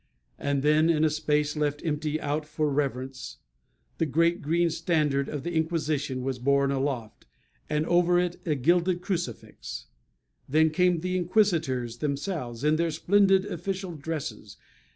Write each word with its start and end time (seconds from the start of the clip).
And 0.39 0.63
then, 0.63 0.89
in 0.89 1.03
a 1.05 1.11
space 1.11 1.55
left 1.55 1.85
empty 1.85 2.19
out 2.19 2.45
of 2.45 2.59
reverence, 2.59 3.37
the 3.99 4.07
great 4.07 4.41
green 4.41 4.71
standard 4.71 5.29
of 5.29 5.43
the 5.43 5.51
Inquisition 5.53 6.23
was 6.23 6.39
borne 6.39 6.71
aloft, 6.71 7.27
and 7.69 7.85
over 7.85 8.17
it 8.17 8.41
a 8.43 8.55
gilded 8.55 9.01
crucifix. 9.01 9.85
Then 10.49 10.71
came 10.71 11.01
the 11.01 11.15
Inquisitors 11.15 11.99
themselves, 11.99 12.63
in 12.63 12.77
their 12.77 12.89
splendid 12.89 13.45
official 13.45 13.91
dresses. 13.95 14.57